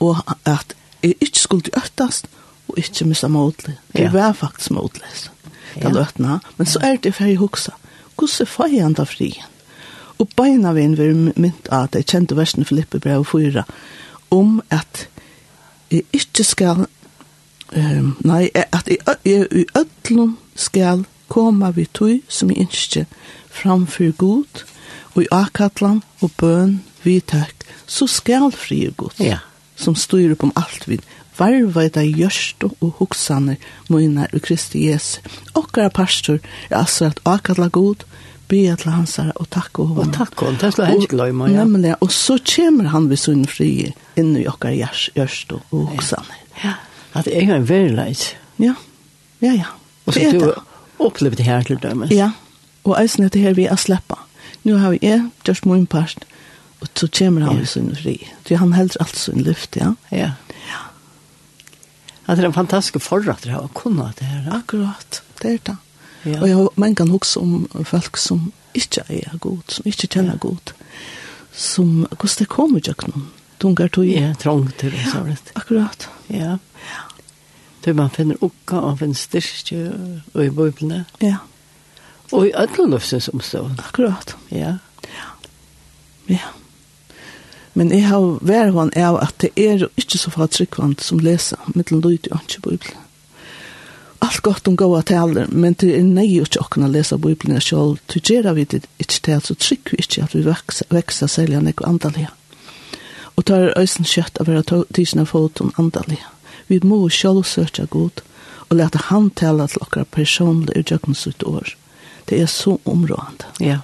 og 0.04 0.20
at 0.46 0.76
jeg 1.04 1.16
ikke 1.22 1.40
skulle 1.40 1.78
øktast, 1.78 2.28
og 2.68 2.80
ikke 2.82 3.06
missa 3.06 3.30
måtlig. 3.30 3.78
Det 3.94 4.12
var 4.14 4.34
faktisk 4.34 4.76
måtlig, 4.76 5.08
det 5.76 5.92
løtna, 5.94 6.40
Men 6.58 6.68
så 6.68 6.80
er 6.84 6.98
det 6.98 7.14
fer 7.14 7.30
jeg 7.30 7.38
hoksa. 7.38 7.76
Hvordan 8.16 8.48
får 8.48 8.72
jeg 8.72 8.86
enda 8.86 9.04
frien? 9.04 9.52
Og 10.18 10.30
beina 10.36 10.72
vi 10.74 10.82
inn, 10.88 10.98
vi 10.98 11.32
mynt 11.36 11.68
at 11.72 11.96
jeg 11.96 12.08
kjente 12.08 12.36
versen 12.36 12.66
Filippe 12.66 13.00
brev 13.00 13.26
4, 13.26 13.64
om 14.32 14.62
at 14.72 15.08
jeg 15.92 16.04
ikke 16.14 16.44
skal, 16.44 16.86
um, 17.76 18.16
nei, 18.24 18.48
at 18.56 18.88
jeg, 18.88 18.98
jeg, 19.08 19.18
jeg, 19.26 19.48
jeg, 19.52 19.52
jeg, 19.52 19.86
jeg, 20.16 20.80
jeg, 20.80 21.06
koma 21.28 21.72
vi 21.76 21.86
tui 21.86 22.22
som 22.28 22.52
i 22.52 22.60
innskje 22.62 23.06
framfyr 23.56 24.12
god, 24.20 24.64
og 25.16 25.24
i 25.24 25.32
akatlan 25.32 26.02
og 26.22 26.32
bøn 26.40 26.80
vi 27.06 27.20
takk, 27.22 27.64
så 27.88 28.08
skal 28.10 28.52
fri 28.52 28.88
god, 28.98 29.20
ja. 29.22 29.40
som 29.76 29.96
styr 29.96 30.34
upp 30.36 30.44
om 30.44 30.56
alt 30.60 30.88
vid, 30.90 31.06
varvaida 31.38 32.04
gjørst 32.06 32.64
og 32.68 33.00
hoksaner 33.00 33.60
munar 33.92 34.32
og 34.34 34.44
Kristi 34.46 34.86
Jesu. 34.88 35.20
Okkara 35.56 35.92
pastor 35.94 36.40
er 36.70 36.80
altså 36.82 37.12
at 37.12 37.20
akatla 37.28 37.68
god, 37.68 38.06
be 38.48 38.62
til 38.78 38.92
hans 38.94 39.16
herre 39.20 39.34
og 39.42 39.50
takk 39.54 39.80
og 39.82 39.94
henne. 39.96 40.06
Og 40.06 40.14
takke 40.14 40.48
henne, 40.48 40.60
det 40.62 40.72
skal 40.74 40.92
jeg 40.92 41.06
ikke 41.06 41.16
glemme, 41.16 41.50
ja. 41.50 41.64
Nemlig, 41.64 41.96
og 42.00 42.12
så 42.14 42.38
kommer 42.56 42.92
han 42.94 43.10
ved 43.10 43.22
sunn 43.22 43.46
frie 43.50 43.94
inn 44.20 44.36
i 44.38 44.46
okkar 44.50 44.76
gjørst 44.76 45.56
og 45.56 45.66
hoksaner. 45.74 46.44
Ja, 46.64 46.78
at 47.16 47.28
det 47.28 47.36
er 47.42 47.56
en 47.56 47.68
verileis. 47.70 48.34
Ja, 48.62 48.76
ja, 49.42 49.52
ja. 49.52 49.74
Og 50.06 50.14
så 50.14 50.20
det 50.20 50.34
er 50.36 50.40
det 50.52 50.75
opplevd 51.00 51.38
det 51.40 51.46
her 51.46 51.64
til 51.68 51.80
dømes. 51.82 52.12
Ja, 52.14 52.32
og 52.84 52.98
eisen 53.02 53.28
det 53.28 53.42
her 53.42 53.56
vi 53.58 53.68
er 53.70 53.80
sleppa. 53.80 54.20
Nu 54.66 54.78
har 54.82 54.96
vi 54.96 55.00
jeg 55.02 55.30
gjort 55.46 55.66
min 55.66 55.86
part, 55.86 56.26
og 56.82 56.88
så 56.96 57.08
kommer 57.20 57.46
han 57.46 57.58
ja. 57.58 57.62
i 57.62 57.70
sin 57.70 57.96
fri. 57.96 58.16
Så 58.48 58.58
han 58.58 58.74
helder 58.74 59.02
alt 59.04 59.18
sin 59.18 59.42
luft, 59.44 59.76
ja. 59.76 59.94
Ja. 60.12 60.32
ja. 60.70 60.84
At 62.26 62.38
det 62.38 62.44
er 62.44 62.50
en 62.50 62.58
fantastisk 62.58 63.02
forrett 63.06 63.44
det 63.44 63.54
her, 63.54 63.66
å 63.66 63.74
kunne 63.74 64.12
det 64.18 64.26
her. 64.26 64.44
Ja. 64.46 64.60
Akkurat, 64.60 65.22
det 65.42 65.52
er 65.52 65.60
det. 65.72 65.78
Ja. 66.26 66.40
Og 66.42 66.48
jeg, 66.48 66.58
har 66.58 66.80
mange 66.82 66.96
kan 66.96 67.14
huske 67.14 67.40
om 67.40 67.68
folk 67.86 68.18
som 68.18 68.52
ikke 68.74 69.06
er 69.10 69.38
god, 69.42 69.62
som 69.70 69.86
ikke 69.86 70.10
kjenner 70.10 70.40
ja. 70.40 70.42
god, 70.42 70.74
som 71.54 72.06
hvordan 72.10 72.40
det 72.40 72.50
kommer 72.50 72.86
til 72.86 73.10
noen. 73.12 73.28
Tungar 73.62 73.88
tog. 73.88 74.08
Ja, 74.10 74.34
trångt. 74.36 74.74
til 74.78 74.92
det, 74.92 75.06
så 75.12 75.22
vet 75.24 75.52
Akkurat. 75.56 76.10
Ja. 76.28 76.58
ja. 76.90 77.04
Så 77.86 77.94
man 77.94 78.10
finner 78.10 78.42
ukka 78.42 78.80
og 78.82 79.00
finner 79.00 79.14
styrke 79.14 79.94
og 80.34 80.42
i 80.42 80.50
bøyblene. 80.50 81.04
Ja. 81.22 81.38
Og 82.32 82.48
i 82.48 82.54
alle 82.58 82.88
løsens 82.90 83.30
omstående. 83.30 83.84
Akkurat. 83.86 84.36
Ja. 84.52 84.78
Ja. 85.06 85.28
Ja. 86.30 86.48
Men 87.78 87.92
jeg 87.94 88.08
har 88.08 88.24
vært 88.42 88.74
hva 88.74 88.88
av 89.06 89.20
at 89.22 89.38
det 89.44 89.52
er 89.60 89.86
ikke 90.00 90.18
så 90.18 90.34
fatt 90.34 90.56
tryggvand 90.58 91.04
som 91.06 91.22
leser, 91.22 91.62
mittelen 91.76 92.02
lyd 92.02 92.32
og 92.32 92.42
ikke 92.42 92.64
bøyblene. 92.66 93.02
Alt 94.26 94.42
godt 94.42 94.68
om 94.68 94.78
gode 94.80 95.04
taler, 95.06 95.52
men 95.52 95.76
det 95.78 95.92
er 95.94 96.06
nøy 96.08 96.40
å 96.40 96.48
ikke 96.48 96.64
åkne 96.64 96.88
å 96.88 96.94
lese 96.94 97.20
bøyblene 97.22 97.62
selv. 97.62 98.00
Du 98.10 98.18
gjør 98.18 98.56
vi 98.58 98.66
det 98.66 98.86
ikke 98.98 99.22
til, 99.28 99.42
så 99.44 99.54
trykker 99.54 99.94
vi 99.94 100.06
ikke 100.08 100.24
at 100.26 100.34
vi 100.34 100.46
vekser 100.96 101.30
selv 101.30 101.54
enn 101.54 101.70
ikke 101.70 101.86
andalige. 101.86 102.32
Og 103.36 103.46
tar 103.46 103.76
øysen 103.78 104.08
kjøtt 104.08 104.40
av 104.40 104.50
å 104.50 104.56
være 104.56 104.86
tidsene 104.96 105.28
foten 105.30 105.76
andalige. 105.78 106.26
Vi 106.68 106.80
må 106.84 107.06
sjálv 107.10 107.44
søtja 107.46 107.86
god, 107.86 108.24
og 108.70 108.78
lete 108.80 109.02
han 109.10 109.30
tala 109.38 109.68
til 109.70 109.84
okkara 109.86 110.08
personlig 110.12 110.76
i 110.76 110.84
utjøkken 110.84 111.18
sitt 111.18 111.44
år. 111.46 111.76
Det 112.30 112.42
er 112.42 112.50
så 112.50 112.80
områdende. 112.86 113.52
Ja. 113.62 113.84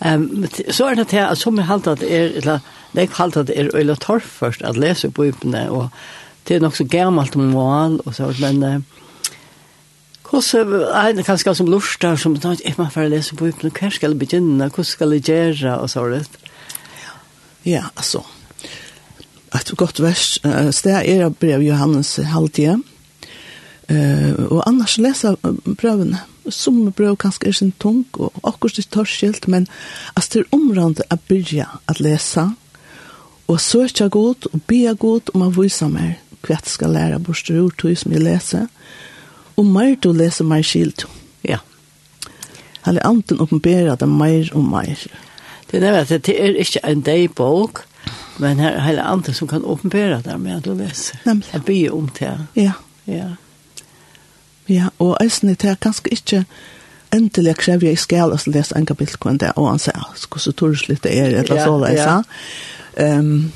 Um, 0.00 0.46
så 0.72 0.88
er 0.88 0.96
det 0.96 1.10
til 1.10 1.20
at 1.20 1.38
som 1.38 1.58
jeg 1.58 1.66
er 1.66 1.68
halvt 1.68 1.86
er, 1.86 2.30
eller 2.40 2.62
det 2.94 3.02
er 3.02 3.18
halte 3.18 3.40
at 3.44 3.50
er 3.52 3.68
øyla 3.76 3.94
torf 4.00 4.24
først 4.40 4.62
at 4.64 4.78
lese 4.80 5.10
på 5.10 5.28
og 5.68 5.88
det 6.48 6.56
er 6.56 6.60
nok 6.60 6.76
så 6.76 6.84
gammalt 6.84 7.36
om 7.36 7.52
mål, 7.52 8.00
og 8.06 8.14
så, 8.14 8.32
men 8.40 8.62
uh, 8.62 8.80
hvordan 10.30 10.82
er 10.94 11.12
det 11.12 11.26
kanskje 11.26 11.54
som 11.54 11.66
lurstar, 11.66 12.16
som 12.16 12.34
er 12.34 12.74
man 12.78 12.90
for 12.90 13.02
å 13.02 13.10
lese 13.10 13.36
på 13.36 13.50
hva 13.50 13.90
skal 13.90 14.12
jeg 14.14 14.18
begynne, 14.18 14.70
hva 14.70 14.84
skal 14.84 15.12
jeg 15.12 15.26
gjøre, 15.28 15.78
og 15.78 15.90
så, 15.90 16.06
rett? 16.06 16.38
Ja, 17.66 17.90
altså, 17.96 18.22
et 19.54 19.72
godt 19.76 20.00
vers. 20.02 20.38
Uh, 20.44 20.70
sted 20.74 20.94
er 21.00 21.26
av 21.26 21.36
brev 21.40 21.62
Johannes 21.64 22.16
halvtida. 22.30 22.78
Uh, 23.90 24.34
og 24.50 24.62
annars 24.68 24.98
lesa 25.02 25.34
brevene. 25.66 26.22
Som 26.50 26.82
brev 26.96 27.16
kanskje 27.20 27.50
er 27.50 27.56
sin 27.56 27.72
tung, 27.82 28.04
og 28.16 28.32
akkurat 28.46 28.78
det 28.78 28.88
tar 28.90 29.08
skilt, 29.08 29.48
men 29.48 29.66
at 30.16 30.30
det 30.32 30.44
er 30.44 30.54
området 30.56 31.06
å 31.10 31.18
begynne 31.28 31.80
å 31.90 31.96
lese. 32.00 32.50
og 33.50 33.60
søke 33.60 34.08
godt, 34.08 34.46
og 34.54 34.62
be 34.62 34.94
godt, 34.94 35.30
om 35.34 35.42
å 35.42 35.50
vise 35.50 35.88
meg 35.90 36.20
hva 36.44 36.54
jeg 36.54 36.70
skal 36.70 36.94
lære 36.94 37.18
borster 37.18 37.58
ord 37.58 37.74
til 37.82 37.96
som 37.98 38.12
jeg 38.14 38.22
leser, 38.22 38.68
og 39.56 39.66
mer 39.66 39.96
til 39.96 40.12
å 40.12 40.18
lese 40.20 40.46
mer 40.46 40.62
skilt. 40.62 41.04
Ja. 41.42 41.58
Eller 42.86 43.04
anten 43.06 43.40
oppenbærer 43.42 43.98
det 43.98 44.08
mer 44.08 44.52
og 44.54 44.64
mer. 44.64 45.02
Det 45.70 45.78
er 45.78 45.84
nemlig 45.84 46.00
at 46.14 46.26
det 46.26 46.36
er 46.38 46.60
ikke 46.62 46.84
en 46.86 47.02
dagbok, 47.06 47.84
Men 48.40 48.60
her 48.62 48.76
er 48.78 48.86
hele 48.86 49.02
andre 49.02 49.34
som 49.36 49.48
kan 49.48 49.64
åpenbære 49.64 50.22
det 50.24 50.40
med 50.40 50.56
at 50.56 50.64
du 50.64 50.74
leser. 50.74 51.20
Nemlig. 51.26 51.48
Jeg 51.52 51.64
byr 51.64 51.94
om 51.96 52.08
det. 52.18 52.34
Ja. 52.56 52.72
Ja. 53.06 53.28
Ja, 54.70 54.90
og 54.98 55.16
eisen 55.20 55.50
er 55.50 55.58
det 55.58 55.80
kanskje 55.82 56.12
ikke 56.14 56.44
endelig 57.14 57.56
krever 57.58 57.90
jeg 57.90 57.98
skal 57.98 58.32
også 58.32 58.52
lese 58.54 58.76
en 58.78 58.86
kapittel 58.86 59.18
kvann 59.18 59.40
det, 59.42 59.50
og 59.58 59.70
han 59.72 59.82
sier, 59.82 59.98
hvordan 59.98 60.44
så 60.44 60.52
torslig 60.54 61.00
det 61.02 61.16
er, 61.18 61.32
eller 61.40 61.64
så 61.64 61.72
det 61.82 61.90
er, 61.98 62.20
ja. 63.00 63.18
Um, 63.18 63.50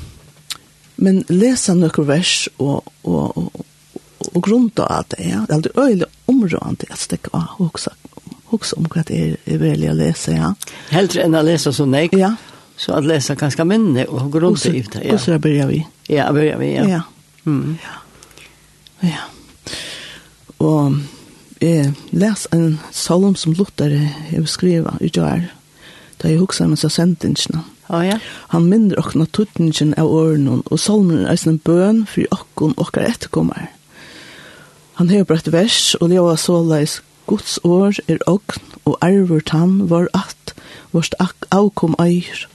men 0.97 1.23
lese 1.29 1.75
noen 1.75 2.07
vers 2.07 2.47
og, 2.57 2.87
og, 3.03 3.37
og, 3.37 3.65
og 4.31 4.41
grunn 4.43 4.69
av 4.79 5.07
det 5.11 5.27
ja. 5.27 5.43
det 5.43 5.51
er 5.51 5.57
aldri 5.57 5.71
øyelig 5.75 6.09
områdende 6.31 6.91
at 6.91 7.07
det 7.11 7.19
er 7.31 7.55
også, 7.59 7.91
også 8.55 8.79
om 8.79 8.87
hva 8.91 9.03
det 9.07 9.19
er, 9.19 9.37
er 9.45 9.63
veldig 9.63 9.91
å 9.91 9.97
lese, 9.99 10.35
ja. 10.35 10.51
Helt 10.91 11.15
enn 11.19 11.35
å 11.35 11.43
lese 11.45 11.73
så 11.75 11.87
nek, 11.87 12.15
ja. 12.19 12.35
Så 12.77 12.93
att 12.93 13.05
läsa 13.05 13.35
ganska 13.35 13.65
minne 13.65 14.05
och 14.05 14.31
grunda 14.31 14.59
det. 14.63 15.01
Ja. 15.03 15.13
Och 15.13 15.21
så 15.21 15.39
börjar 15.39 15.67
vi. 15.67 15.87
Ja, 16.07 16.33
börjar 16.33 16.57
vi. 16.57 16.75
Ja. 16.75 16.87
Ja. 16.87 17.01
Mm. 17.45 17.77
ja. 17.83 19.07
ja. 19.07 19.17
Och 20.57 20.91
eh 21.59 21.91
läs 22.09 22.47
en 22.51 22.79
psalm 22.91 23.35
som 23.35 23.53
Luther 23.53 24.09
har 24.31 24.45
skrivit 24.45 25.01
i 25.01 25.11
Jar. 25.13 25.47
Där 26.17 26.29
jag 26.29 26.39
huxar 26.39 26.67
med 26.67 26.79
så 26.79 26.89
sentenserna. 26.89 27.63
Ja, 27.87 28.05
ja. 28.05 28.19
Han 28.25 28.69
minner 28.69 28.99
och 28.99 29.15
naturtningen 29.15 29.93
av 29.97 30.07
åren 30.07 30.61
och 30.61 30.77
psalmen 30.77 31.25
är 31.25 31.47
en 31.47 31.57
bön 31.57 32.05
för 32.09 32.33
okkon 32.33 32.73
och 32.73 32.97
efterkommare. 32.97 33.67
Han 34.93 35.09
har 35.09 35.23
brett 35.23 35.47
vers 35.47 35.95
och 35.99 36.09
det 36.09 36.19
var 36.19 36.35
såleis 36.35 37.01
Guds 37.27 37.59
år 37.63 37.95
er 38.07 38.29
och 38.29 38.59
og 38.85 38.97
arvur 39.01 39.39
tann 39.39 39.89
var 39.89 40.07
at, 40.13 40.53
vårt 40.93 41.13
avkom 41.51 41.95
eier, 41.99 42.45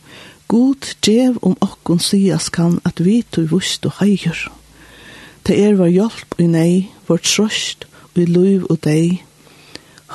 God 0.50 0.96
djev 1.06 1.36
om 1.46 1.54
okkon 1.62 2.00
sias 2.02 2.48
kan 2.50 2.80
at 2.88 2.98
vi 3.06 3.20
tog 3.22 3.52
vust 3.52 3.86
og 3.86 4.00
heier. 4.00 4.48
Det 5.46 5.54
er 5.62 5.76
var 5.78 5.92
hjelp 5.94 6.34
og 6.38 6.48
nei, 6.50 6.90
vår 7.06 7.22
trøst 7.22 7.86
og 8.18 8.32
lov 8.34 8.66
og 8.66 8.80
deg. 8.82 9.20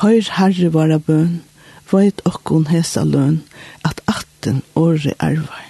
Høyr 0.02 0.28
herre 0.36 0.74
våra 0.76 1.00
bøn, 1.00 1.40
veit 1.88 2.20
okkon 2.28 2.68
hesa 2.68 3.06
løn, 3.08 3.40
at 3.88 4.04
atten 4.12 4.60
åre 4.76 5.16
ervar. 5.24 5.64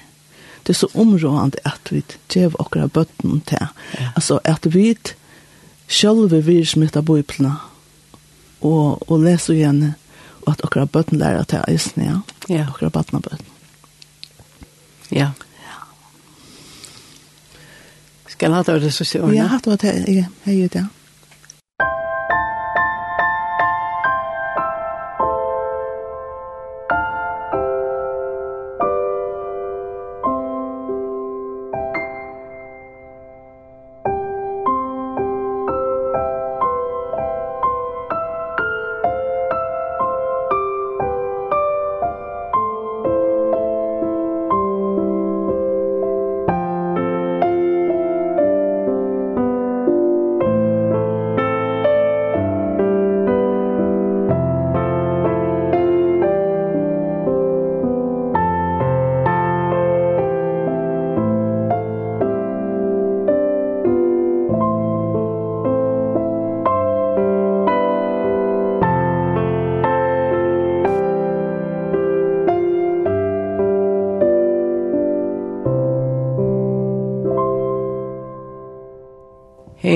Det 0.65 0.74
er 0.74 0.81
så 0.81 0.89
områdende 0.98 1.62
at 1.62 1.93
vi 1.93 2.01
djev 2.34 2.57
okkara 2.57 2.89
bøtten 2.89 3.43
til. 3.45 3.69
Ja. 3.93 4.12
Altså 4.15 4.41
at 4.50 4.65
vi 4.74 4.95
sjølve 5.86 6.41
vir 6.41 6.65
smitta 6.65 7.05
bøyplene 7.05 7.53
og, 8.65 9.05
og 9.05 9.19
leser 9.22 9.60
igjen 9.60 9.91
og 10.41 10.55
at 10.55 10.65
okkara 10.65 10.89
bøtten 10.89 11.22
lærer 11.22 11.45
til 11.45 11.62
eisen, 11.69 12.01
ja. 12.01 12.24
ja. 12.50 12.65
Okkara 12.74 12.89
bøtten 12.89 13.53
Ja. 15.12 15.31
Skal 18.27 18.53
ha 18.53 18.63
det 18.63 18.91
så 18.91 19.05
se 19.05 19.21
ordna. 19.21 19.35
Ja, 19.38 19.47
hatt 19.47 19.65
det, 19.65 19.93
jeg 20.07 20.27
hej 20.43 20.67
det. 20.74 20.88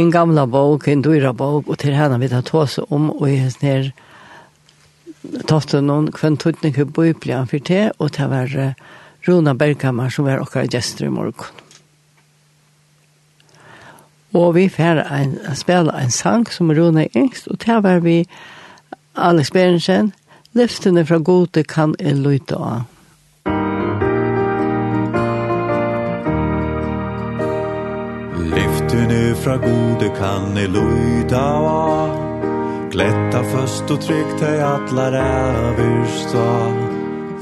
en 0.09 0.13
gamla 0.13 0.47
bok, 0.49 0.87
en 0.87 1.03
dyra 1.05 1.33
bok, 1.37 1.67
og 1.69 1.77
til 1.77 1.93
henne 1.93 2.17
vi 2.17 2.29
tar 2.31 2.41
ta 2.41 2.63
oss 2.63 2.79
om, 2.89 3.11
og 3.13 3.27
jeg 3.29 3.43
hans 3.43 3.59
ned 3.61 3.91
tatt 5.45 5.75
noen 5.85 6.07
kventutning 6.15 6.73
i 6.73 6.85
Bibelen 6.85 7.49
for 7.49 7.61
det, 7.69 7.91
og 7.99 8.13
det 8.17 8.29
var 8.31 8.55
Rona 9.27 9.53
Bergkammer, 9.53 10.09
som 10.09 10.25
var 10.25 10.41
okkar 10.41 10.65
gjester 10.65 11.05
i 11.05 11.13
morgen. 11.13 11.65
Og 14.33 14.55
vi 14.55 14.67
får 14.69 15.03
en, 15.05 15.37
spela 15.57 15.93
en 16.01 16.13
sang 16.13 16.47
som 16.49 16.71
Rona 16.73 17.05
er 17.05 17.17
yngst, 17.17 17.49
og 17.51 17.61
det 17.61 17.77
var 17.83 18.01
vi 18.01 18.23
Alex 19.13 19.51
Berensen, 19.53 20.13
Lyftene 20.57 21.03
fra 21.05 21.19
gode 21.21 21.61
kan 21.69 21.91
jeg 22.01 22.17
lytte 22.17 22.57
av. 22.57 22.87
Løyve 29.29 29.41
fra 29.43 29.55
gode 29.57 30.07
kan 30.17 30.57
jeg 30.57 30.69
løyda 30.73 31.41
av 31.69 32.15
Gletta 32.89 33.43
først 33.51 33.91
og 33.93 34.01
trygt 34.01 34.41
hei 34.41 34.55
atlar 34.65 35.13
æversta 35.19 36.47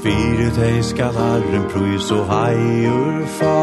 Fyre 0.04 0.50
tei 0.58 0.82
skal 0.84 1.16
herren 1.16 1.64
prøys 1.72 2.12
og 2.12 2.28
heier 2.28 3.24
fa. 3.40 3.56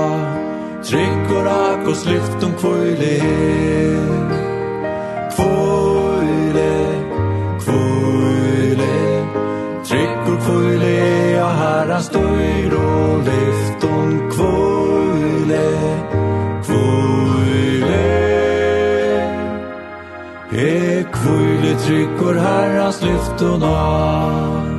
Trygg 0.90 1.38
og 1.38 1.46
rak 1.52 1.86
og 1.86 1.98
slyft 2.02 2.50
om 2.50 2.58
kvøylig 2.58 3.18
Kvøylig 5.36 5.85
Kvile 21.26 21.74
tryggor 21.82 22.36
herras 22.38 23.02
lyft 23.02 23.42
og 23.42 23.60
nar 23.60 24.76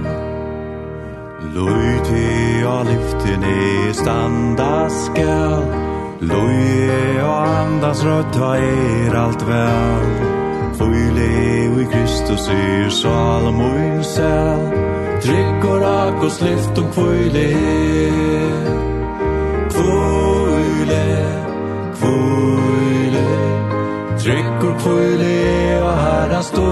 te 2.06 2.66
a 2.66 2.76
lyftin 2.86 3.42
i 3.42 3.94
standa 3.94 4.86
skal 4.88 5.64
Loj 6.20 7.20
a 7.20 7.32
andas 7.62 8.04
rötta 8.04 8.52
er 8.56 9.16
alt 9.24 9.42
vel. 9.48 10.06
Kvile 10.78 11.26
i 11.82 11.86
Kristus 11.92 12.48
er 12.48 12.90
salmoin 12.90 14.04
sel. 14.04 14.62
Tryggor 15.26 15.82
akos 15.82 16.40
lyftum 16.40 16.88
kvile 16.94 17.46
på 24.82 24.94
og 25.82 25.94
herren 26.04 26.42
stå 26.42 26.66